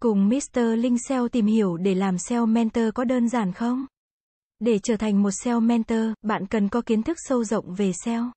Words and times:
Cùng 0.00 0.28
Mr. 0.28 0.60
Linh 0.78 0.98
SEO 1.08 1.28
tìm 1.28 1.46
hiểu 1.46 1.76
để 1.76 1.94
làm 1.94 2.18
SEO 2.18 2.46
mentor 2.46 2.84
có 2.94 3.04
đơn 3.04 3.28
giản 3.28 3.52
không? 3.52 3.86
Để 4.58 4.78
trở 4.78 4.96
thành 4.96 5.22
một 5.22 5.30
SEO 5.30 5.60
mentor, 5.60 6.12
bạn 6.22 6.46
cần 6.46 6.68
có 6.68 6.80
kiến 6.80 7.02
thức 7.02 7.16
sâu 7.28 7.44
rộng 7.44 7.74
về 7.74 7.92
SEO. 8.04 8.30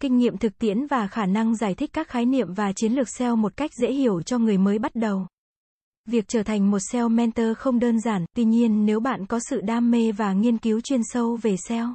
Kinh 0.00 0.16
nghiệm 0.16 0.38
thực 0.38 0.58
tiễn 0.58 0.86
và 0.86 1.06
khả 1.06 1.26
năng 1.26 1.56
giải 1.56 1.74
thích 1.74 1.90
các 1.92 2.08
khái 2.08 2.26
niệm 2.26 2.54
và 2.54 2.72
chiến 2.72 2.92
lược 2.92 3.08
SEO 3.08 3.36
một 3.36 3.56
cách 3.56 3.70
dễ 3.74 3.92
hiểu 3.92 4.22
cho 4.22 4.38
người 4.38 4.58
mới 4.58 4.78
bắt 4.78 4.94
đầu. 4.94 5.26
Việc 6.04 6.24
trở 6.28 6.42
thành 6.42 6.70
một 6.70 6.78
SEO 6.92 7.08
mentor 7.08 7.56
không 7.58 7.78
đơn 7.78 8.00
giản, 8.00 8.24
tuy 8.36 8.44
nhiên 8.44 8.86
nếu 8.86 9.00
bạn 9.00 9.26
có 9.26 9.40
sự 9.50 9.60
đam 9.60 9.90
mê 9.90 10.12
và 10.12 10.32
nghiên 10.32 10.58
cứu 10.58 10.80
chuyên 10.80 11.00
sâu 11.04 11.38
về 11.42 11.56
SEO, 11.68 11.94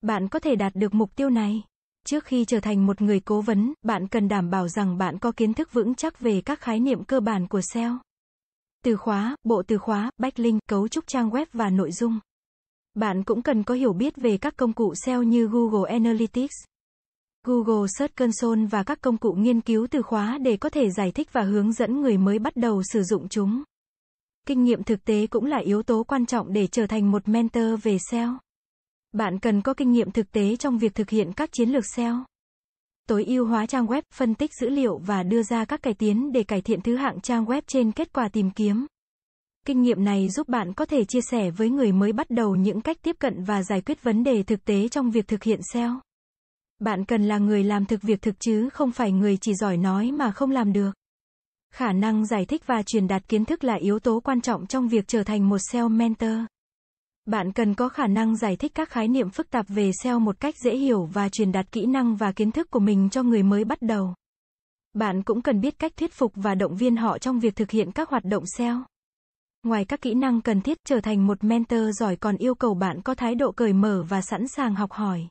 bạn 0.00 0.28
có 0.28 0.38
thể 0.38 0.56
đạt 0.56 0.72
được 0.74 0.94
mục 0.94 1.16
tiêu 1.16 1.30
này. 1.30 1.62
Trước 2.10 2.24
khi 2.24 2.44
trở 2.44 2.60
thành 2.60 2.86
một 2.86 3.02
người 3.02 3.20
cố 3.20 3.40
vấn, 3.40 3.72
bạn 3.82 4.08
cần 4.08 4.28
đảm 4.28 4.50
bảo 4.50 4.68
rằng 4.68 4.98
bạn 4.98 5.18
có 5.18 5.32
kiến 5.32 5.54
thức 5.54 5.72
vững 5.72 5.94
chắc 5.94 6.20
về 6.20 6.40
các 6.40 6.60
khái 6.60 6.80
niệm 6.80 7.04
cơ 7.04 7.20
bản 7.20 7.48
của 7.48 7.60
SEO. 7.60 7.98
Từ 8.84 8.96
khóa, 8.96 9.36
bộ 9.44 9.62
từ 9.66 9.78
khóa, 9.78 10.10
backlink, 10.18 10.60
cấu 10.68 10.88
trúc 10.88 11.06
trang 11.06 11.30
web 11.30 11.46
và 11.52 11.70
nội 11.70 11.92
dung. 11.92 12.18
Bạn 12.94 13.24
cũng 13.24 13.42
cần 13.42 13.62
có 13.62 13.74
hiểu 13.74 13.92
biết 13.92 14.16
về 14.16 14.38
các 14.38 14.56
công 14.56 14.72
cụ 14.72 14.94
SEO 14.94 15.22
như 15.22 15.46
Google 15.46 15.92
Analytics, 15.92 16.54
Google 17.46 17.86
Search 17.98 18.16
Console 18.16 18.66
và 18.66 18.82
các 18.82 19.00
công 19.00 19.16
cụ 19.16 19.32
nghiên 19.32 19.60
cứu 19.60 19.86
từ 19.90 20.02
khóa 20.02 20.38
để 20.38 20.56
có 20.56 20.68
thể 20.68 20.90
giải 20.90 21.12
thích 21.12 21.32
và 21.32 21.42
hướng 21.42 21.72
dẫn 21.72 22.00
người 22.00 22.18
mới 22.18 22.38
bắt 22.38 22.56
đầu 22.56 22.82
sử 22.92 23.02
dụng 23.02 23.28
chúng. 23.28 23.62
Kinh 24.46 24.64
nghiệm 24.64 24.82
thực 24.82 25.04
tế 25.04 25.26
cũng 25.26 25.44
là 25.44 25.58
yếu 25.58 25.82
tố 25.82 26.04
quan 26.04 26.26
trọng 26.26 26.52
để 26.52 26.66
trở 26.66 26.86
thành 26.86 27.10
một 27.10 27.28
mentor 27.28 27.82
về 27.82 27.98
SEO. 28.10 28.38
Bạn 29.12 29.38
cần 29.38 29.62
có 29.62 29.74
kinh 29.74 29.92
nghiệm 29.92 30.10
thực 30.10 30.32
tế 30.32 30.56
trong 30.56 30.78
việc 30.78 30.94
thực 30.94 31.10
hiện 31.10 31.32
các 31.32 31.52
chiến 31.52 31.68
lược 31.70 31.86
SEO. 31.86 32.24
Tối 33.08 33.24
ưu 33.24 33.46
hóa 33.46 33.66
trang 33.66 33.86
web, 33.86 34.02
phân 34.14 34.34
tích 34.34 34.50
dữ 34.60 34.68
liệu 34.68 34.98
và 34.98 35.22
đưa 35.22 35.42
ra 35.42 35.64
các 35.64 35.82
cải 35.82 35.94
tiến 35.94 36.32
để 36.32 36.42
cải 36.42 36.60
thiện 36.60 36.80
thứ 36.80 36.96
hạng 36.96 37.20
trang 37.20 37.44
web 37.44 37.62
trên 37.66 37.92
kết 37.92 38.12
quả 38.12 38.28
tìm 38.28 38.50
kiếm. 38.50 38.86
Kinh 39.66 39.82
nghiệm 39.82 40.04
này 40.04 40.28
giúp 40.28 40.48
bạn 40.48 40.72
có 40.72 40.84
thể 40.84 41.04
chia 41.04 41.20
sẻ 41.20 41.50
với 41.50 41.70
người 41.70 41.92
mới 41.92 42.12
bắt 42.12 42.30
đầu 42.30 42.56
những 42.56 42.80
cách 42.80 42.96
tiếp 43.02 43.16
cận 43.18 43.44
và 43.44 43.62
giải 43.62 43.80
quyết 43.80 44.02
vấn 44.02 44.24
đề 44.24 44.42
thực 44.42 44.64
tế 44.64 44.88
trong 44.88 45.10
việc 45.10 45.28
thực 45.28 45.42
hiện 45.42 45.60
SEO. 45.72 46.00
Bạn 46.78 47.04
cần 47.04 47.22
là 47.22 47.38
người 47.38 47.64
làm 47.64 47.86
thực 47.86 48.02
việc 48.02 48.22
thực 48.22 48.40
chứ 48.40 48.68
không 48.68 48.90
phải 48.90 49.12
người 49.12 49.36
chỉ 49.36 49.54
giỏi 49.54 49.76
nói 49.76 50.12
mà 50.12 50.32
không 50.32 50.50
làm 50.50 50.72
được. 50.72 50.90
Khả 51.72 51.92
năng 51.92 52.26
giải 52.26 52.44
thích 52.44 52.66
và 52.66 52.82
truyền 52.82 53.06
đạt 53.06 53.28
kiến 53.28 53.44
thức 53.44 53.64
là 53.64 53.74
yếu 53.74 53.98
tố 53.98 54.20
quan 54.20 54.40
trọng 54.40 54.66
trong 54.66 54.88
việc 54.88 55.08
trở 55.08 55.24
thành 55.24 55.48
một 55.48 55.58
SEO 55.58 55.88
mentor. 55.88 56.38
Bạn 57.26 57.52
cần 57.52 57.74
có 57.74 57.88
khả 57.88 58.06
năng 58.06 58.36
giải 58.36 58.56
thích 58.56 58.72
các 58.74 58.90
khái 58.90 59.08
niệm 59.08 59.30
phức 59.30 59.50
tạp 59.50 59.66
về 59.68 59.90
SEO 60.02 60.18
một 60.18 60.40
cách 60.40 60.54
dễ 60.64 60.76
hiểu 60.76 61.04
và 61.04 61.28
truyền 61.28 61.52
đạt 61.52 61.72
kỹ 61.72 61.86
năng 61.86 62.16
và 62.16 62.32
kiến 62.32 62.52
thức 62.52 62.70
của 62.70 62.80
mình 62.80 63.08
cho 63.10 63.22
người 63.22 63.42
mới 63.42 63.64
bắt 63.64 63.82
đầu. 63.82 64.14
Bạn 64.92 65.22
cũng 65.22 65.42
cần 65.42 65.60
biết 65.60 65.78
cách 65.78 65.92
thuyết 65.96 66.12
phục 66.12 66.32
và 66.34 66.54
động 66.54 66.76
viên 66.76 66.96
họ 66.96 67.18
trong 67.18 67.40
việc 67.40 67.56
thực 67.56 67.70
hiện 67.70 67.92
các 67.92 68.08
hoạt 68.08 68.24
động 68.24 68.44
SEO. 68.56 68.82
Ngoài 69.62 69.84
các 69.84 70.00
kỹ 70.00 70.14
năng 70.14 70.40
cần 70.40 70.60
thiết, 70.60 70.78
trở 70.86 71.00
thành 71.00 71.26
một 71.26 71.44
mentor 71.44 71.80
giỏi 71.92 72.16
còn 72.16 72.36
yêu 72.36 72.54
cầu 72.54 72.74
bạn 72.74 73.02
có 73.02 73.14
thái 73.14 73.34
độ 73.34 73.52
cởi 73.52 73.72
mở 73.72 74.04
và 74.08 74.20
sẵn 74.20 74.48
sàng 74.48 74.74
học 74.74 74.92
hỏi. 74.92 75.28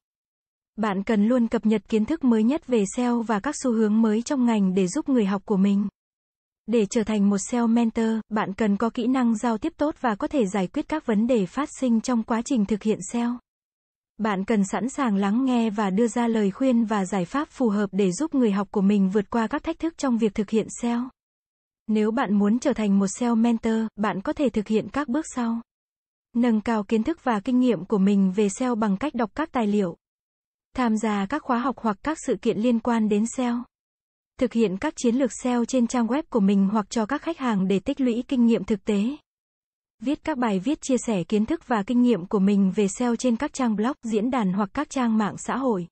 Bạn 0.76 1.04
cần 1.04 1.28
luôn 1.28 1.48
cập 1.48 1.66
nhật 1.66 1.82
kiến 1.90 2.06
thức 2.06 2.24
mới 2.24 2.44
nhất 2.44 2.68
về 2.68 2.84
SEO 2.96 3.22
và 3.22 3.40
các 3.40 3.56
xu 3.64 3.72
hướng 3.72 4.02
mới 4.02 4.22
trong 4.22 4.46
ngành 4.46 4.74
để 4.74 4.88
giúp 4.88 5.10
người 5.10 5.26
học 5.26 5.42
của 5.46 5.58
mình. 5.58 5.88
Để 6.72 6.86
trở 6.86 7.04
thành 7.04 7.30
một 7.30 7.38
SEO 7.38 7.68
mentor, 7.68 8.10
bạn 8.30 8.54
cần 8.54 8.78
có 8.78 8.90
kỹ 8.90 9.08
năng 9.08 9.36
giao 9.36 9.58
tiếp 9.58 9.74
tốt 9.78 9.96
và 10.02 10.16
có 10.16 10.28
thể 10.28 10.46
giải 10.46 10.68
quyết 10.68 10.90
các 10.90 11.06
vấn 11.06 11.28
đề 11.28 11.46
phát 11.46 11.70
sinh 11.80 12.02
trong 12.02 12.24
quá 12.24 12.42
trình 12.46 12.66
thực 12.66 12.84
hiện 12.84 13.00
SEO. 13.12 13.38
Bạn 14.18 14.46
cần 14.46 14.64
sẵn 14.66 14.90
sàng 14.90 15.16
lắng 15.16 15.46
nghe 15.46 15.70
và 15.70 15.90
đưa 15.90 16.08
ra 16.08 16.28
lời 16.28 16.52
khuyên 16.52 16.86
và 16.86 17.06
giải 17.06 17.26
pháp 17.26 17.48
phù 17.52 17.70
hợp 17.70 17.90
để 17.92 18.12
giúp 18.12 18.36
người 18.36 18.52
học 18.52 18.68
của 18.72 18.82
mình 18.82 19.10
vượt 19.10 19.30
qua 19.30 19.48
các 19.48 19.64
thách 19.64 19.80
thức 19.80 19.98
trong 19.98 20.18
việc 20.18 20.36
thực 20.36 20.50
hiện 20.50 20.68
SEO. 20.82 21.10
Nếu 21.88 22.12
bạn 22.12 22.34
muốn 22.34 22.60
trở 22.60 22.74
thành 22.74 23.00
một 23.00 23.08
SEO 23.08 23.36
mentor, 23.36 23.86
bạn 23.96 24.22
có 24.22 24.34
thể 24.34 24.50
thực 24.50 24.68
hiện 24.68 24.88
các 24.94 25.08
bước 25.08 25.26
sau. 25.36 25.62
Nâng 26.36 26.62
cao 26.62 26.84
kiến 26.84 27.04
thức 27.04 27.24
và 27.24 27.40
kinh 27.40 27.60
nghiệm 27.60 27.86
của 27.86 27.98
mình 27.98 28.32
về 28.36 28.50
SEO 28.50 28.76
bằng 28.76 28.98
cách 28.98 29.16
đọc 29.16 29.32
các 29.36 29.52
tài 29.52 29.68
liệu, 29.68 29.98
tham 30.76 30.98
gia 30.98 31.26
các 31.26 31.44
khóa 31.44 31.60
học 31.60 31.76
hoặc 31.80 31.98
các 32.04 32.18
sự 32.26 32.36
kiện 32.42 32.58
liên 32.58 32.80
quan 32.80 33.10
đến 33.10 33.26
SEO. 33.38 33.64
Thực 34.40 34.54
hiện 34.54 34.78
các 34.78 34.94
chiến 34.96 35.16
lược 35.16 35.32
SEO 35.44 35.66
trên 35.66 35.88
trang 35.88 36.08
web 36.08 36.24
của 36.30 36.40
mình 36.40 36.70
hoặc 36.72 36.90
cho 36.90 37.06
các 37.06 37.22
khách 37.22 37.38
hàng 37.38 37.68
để 37.68 37.80
tích 37.80 38.02
lũy 38.02 38.24
kinh 38.28 38.46
nghiệm 38.46 38.64
thực 38.64 38.86
tế. 38.86 39.04
Viết 40.02 40.24
các 40.24 40.38
bài 40.38 40.60
viết 40.60 40.82
chia 40.82 40.98
sẻ 40.98 41.24
kiến 41.24 41.46
thức 41.46 41.68
và 41.68 41.84
kinh 41.84 42.02
nghiệm 42.02 42.26
của 42.26 42.40
mình 42.40 42.72
về 42.76 42.88
SEO 42.88 43.16
trên 43.16 43.36
các 43.36 43.54
trang 43.54 43.76
blog, 43.76 43.92
diễn 44.04 44.32
đàn 44.32 44.54
hoặc 44.54 44.70
các 44.74 44.90
trang 44.90 45.18
mạng 45.18 45.36
xã 45.38 45.58
hội. 45.58 45.88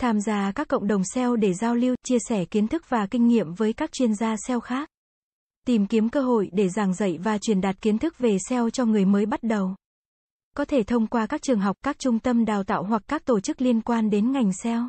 Tham 0.00 0.20
gia 0.20 0.52
các 0.52 0.68
cộng 0.68 0.86
đồng 0.86 1.02
SEO 1.14 1.36
để 1.36 1.54
giao 1.54 1.74
lưu, 1.74 1.94
chia 2.04 2.18
sẻ 2.28 2.44
kiến 2.44 2.68
thức 2.68 2.82
và 2.88 3.06
kinh 3.06 3.28
nghiệm 3.28 3.54
với 3.54 3.72
các 3.72 3.92
chuyên 3.92 4.14
gia 4.14 4.36
SEO 4.46 4.60
khác. 4.60 4.88
Tìm 5.66 5.86
kiếm 5.86 6.08
cơ 6.08 6.22
hội 6.22 6.50
để 6.52 6.68
giảng 6.68 6.94
dạy 6.94 7.18
và 7.22 7.38
truyền 7.38 7.60
đạt 7.60 7.80
kiến 7.80 7.98
thức 7.98 8.18
về 8.18 8.36
SEO 8.48 8.70
cho 8.70 8.84
người 8.84 9.04
mới 9.04 9.26
bắt 9.26 9.42
đầu. 9.42 9.74
Có 10.56 10.64
thể 10.64 10.82
thông 10.82 11.06
qua 11.06 11.26
các 11.26 11.42
trường 11.42 11.60
học, 11.60 11.76
các 11.84 11.98
trung 11.98 12.18
tâm 12.18 12.44
đào 12.44 12.64
tạo 12.64 12.84
hoặc 12.84 13.02
các 13.08 13.24
tổ 13.24 13.40
chức 13.40 13.60
liên 13.60 13.80
quan 13.80 14.10
đến 14.10 14.32
ngành 14.32 14.52
SEO. 14.62 14.88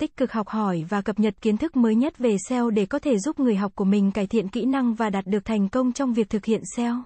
Tích 0.00 0.16
cực 0.16 0.32
học 0.32 0.48
hỏi 0.48 0.84
và 0.88 1.02
cập 1.02 1.18
nhật 1.18 1.34
kiến 1.40 1.56
thức 1.56 1.76
mới 1.76 1.94
nhất 1.94 2.18
về 2.18 2.36
SEO 2.48 2.70
để 2.70 2.86
có 2.86 2.98
thể 2.98 3.18
giúp 3.18 3.40
người 3.40 3.56
học 3.56 3.72
của 3.74 3.84
mình 3.84 4.12
cải 4.12 4.26
thiện 4.26 4.48
kỹ 4.48 4.64
năng 4.64 4.94
và 4.94 5.10
đạt 5.10 5.26
được 5.26 5.44
thành 5.44 5.68
công 5.68 5.92
trong 5.92 6.12
việc 6.12 6.30
thực 6.30 6.44
hiện 6.44 6.62
SEO. 6.76 6.96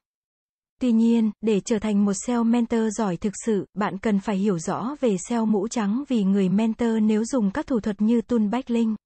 Tuy 0.81 0.93
nhiên, 0.93 1.31
để 1.41 1.61
trở 1.61 1.79
thành 1.79 2.05
một 2.05 2.13
SEO 2.27 2.45
mentor 2.45 2.81
giỏi 2.99 3.17
thực 3.17 3.33
sự, 3.47 3.67
bạn 3.75 3.99
cần 3.99 4.21
phải 4.21 4.37
hiểu 4.37 4.59
rõ 4.59 4.97
về 5.01 5.17
SEO 5.29 5.47
mũ 5.47 5.69
trắng 5.69 6.05
vì 6.09 6.25
người 6.25 6.49
mentor 6.49 6.91
nếu 7.03 7.25
dùng 7.25 7.51
các 7.51 7.67
thủ 7.67 7.81
thuật 7.81 8.03
như 8.03 8.21
tool 8.21 8.47
backlink, 8.47 8.97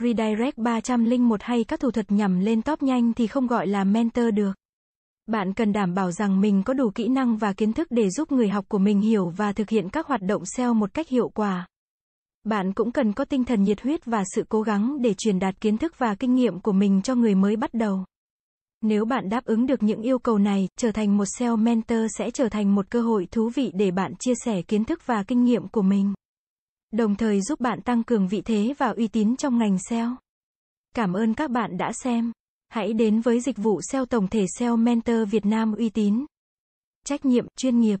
redirect 0.00 0.56
301 0.56 1.42
hay 1.42 1.64
các 1.64 1.80
thủ 1.80 1.90
thuật 1.90 2.12
nhằm 2.12 2.40
lên 2.40 2.62
top 2.62 2.82
nhanh 2.82 3.12
thì 3.14 3.26
không 3.26 3.46
gọi 3.46 3.66
là 3.66 3.84
mentor 3.84 4.34
được. 4.34 4.52
Bạn 5.26 5.52
cần 5.54 5.72
đảm 5.72 5.94
bảo 5.94 6.12
rằng 6.12 6.40
mình 6.40 6.62
có 6.62 6.74
đủ 6.74 6.90
kỹ 6.90 7.08
năng 7.08 7.36
và 7.36 7.52
kiến 7.52 7.72
thức 7.72 7.88
để 7.90 8.10
giúp 8.10 8.32
người 8.32 8.48
học 8.48 8.64
của 8.68 8.78
mình 8.78 9.00
hiểu 9.00 9.28
và 9.36 9.52
thực 9.52 9.70
hiện 9.70 9.88
các 9.88 10.06
hoạt 10.06 10.22
động 10.22 10.42
SEO 10.56 10.74
một 10.74 10.94
cách 10.94 11.08
hiệu 11.08 11.28
quả. 11.28 11.66
Bạn 12.44 12.72
cũng 12.72 12.92
cần 12.92 13.12
có 13.12 13.24
tinh 13.24 13.44
thần 13.44 13.62
nhiệt 13.62 13.80
huyết 13.80 14.04
và 14.04 14.22
sự 14.34 14.44
cố 14.48 14.62
gắng 14.62 15.02
để 15.02 15.14
truyền 15.14 15.38
đạt 15.38 15.60
kiến 15.60 15.78
thức 15.78 15.98
và 15.98 16.14
kinh 16.14 16.34
nghiệm 16.34 16.60
của 16.60 16.72
mình 16.72 17.02
cho 17.02 17.14
người 17.14 17.34
mới 17.34 17.56
bắt 17.56 17.74
đầu. 17.74 18.04
Nếu 18.80 19.04
bạn 19.04 19.28
đáp 19.28 19.44
ứng 19.44 19.66
được 19.66 19.82
những 19.82 20.02
yêu 20.02 20.18
cầu 20.18 20.38
này, 20.38 20.68
trở 20.76 20.92
thành 20.92 21.16
một 21.16 21.24
SEO 21.38 21.56
mentor 21.56 21.98
sẽ 22.18 22.30
trở 22.30 22.48
thành 22.48 22.74
một 22.74 22.90
cơ 22.90 23.00
hội 23.02 23.28
thú 23.30 23.50
vị 23.54 23.70
để 23.74 23.90
bạn 23.90 24.12
chia 24.18 24.34
sẻ 24.44 24.62
kiến 24.62 24.84
thức 24.84 25.06
và 25.06 25.22
kinh 25.22 25.44
nghiệm 25.44 25.68
của 25.68 25.82
mình. 25.82 26.14
Đồng 26.92 27.16
thời 27.16 27.40
giúp 27.40 27.60
bạn 27.60 27.80
tăng 27.80 28.02
cường 28.02 28.28
vị 28.28 28.42
thế 28.44 28.74
và 28.78 28.88
uy 28.88 29.08
tín 29.08 29.36
trong 29.36 29.58
ngành 29.58 29.78
SEO. 29.88 30.16
Cảm 30.94 31.12
ơn 31.12 31.34
các 31.34 31.50
bạn 31.50 31.76
đã 31.76 31.92
xem. 31.92 32.32
Hãy 32.68 32.92
đến 32.92 33.20
với 33.20 33.40
dịch 33.40 33.56
vụ 33.56 33.80
SEO 33.92 34.06
tổng 34.06 34.28
thể 34.28 34.46
SEO 34.58 34.76
Mentor 34.76 35.30
Việt 35.30 35.46
Nam 35.46 35.74
uy 35.74 35.88
tín. 35.88 36.26
Trách 37.04 37.24
nhiệm, 37.24 37.46
chuyên 37.56 37.80
nghiệp. 37.80 38.00